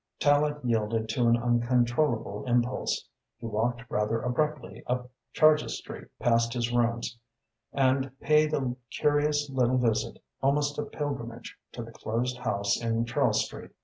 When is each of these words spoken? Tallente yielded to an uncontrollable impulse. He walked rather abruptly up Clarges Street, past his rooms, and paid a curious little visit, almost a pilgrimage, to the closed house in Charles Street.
Tallente 0.19 0.61
yielded 0.63 1.07
to 1.09 1.27
an 1.27 1.37
uncontrollable 1.37 2.43
impulse. 2.47 3.07
He 3.37 3.45
walked 3.45 3.83
rather 3.87 4.19
abruptly 4.19 4.81
up 4.87 5.11
Clarges 5.35 5.77
Street, 5.77 6.07
past 6.17 6.53
his 6.53 6.73
rooms, 6.73 7.19
and 7.71 8.09
paid 8.19 8.51
a 8.55 8.75
curious 8.89 9.47
little 9.51 9.77
visit, 9.77 10.17
almost 10.41 10.79
a 10.79 10.85
pilgrimage, 10.85 11.55
to 11.73 11.83
the 11.83 11.91
closed 11.91 12.39
house 12.39 12.81
in 12.81 13.05
Charles 13.05 13.45
Street. 13.45 13.69